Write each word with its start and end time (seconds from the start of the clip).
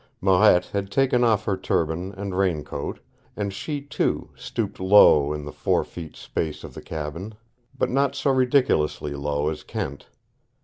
Marette 0.19 0.65
had 0.65 0.89
taken 0.91 1.23
off 1.23 1.45
her 1.45 1.55
turban 1.55 2.11
and 2.17 2.35
rain 2.35 2.63
coat, 2.63 2.99
and 3.35 3.53
she, 3.53 3.81
too, 3.81 4.31
stooped 4.35 4.79
low 4.79 5.31
in 5.31 5.45
the 5.45 5.51
four 5.51 5.83
feet 5.83 6.15
space 6.15 6.63
of 6.63 6.73
the 6.73 6.81
cabin 6.81 7.35
but 7.77 7.91
not 7.91 8.15
so 8.15 8.31
ridiculously 8.31 9.13
low 9.13 9.49
as 9.49 9.61
Kent. 9.61 10.07